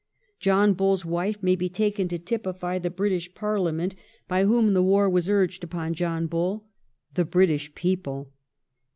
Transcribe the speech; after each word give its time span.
John 0.39 0.73
Bull's 0.73 1.05
wife 1.05 1.43
may 1.43 1.55
be 1.55 1.69
taken 1.69 2.07
to 2.07 2.17
typify 2.17 2.79
the 2.79 2.89
British 2.89 3.31
Parliament, 3.35 3.93
by 4.27 4.45
whom 4.45 4.73
the 4.73 4.81
war 4.81 5.07
was 5.07 5.29
urged 5.29 5.63
upon 5.63 5.93
John 5.93 6.25
Bull, 6.25 6.65
the 7.13 7.23
British 7.23 7.75
people. 7.75 8.31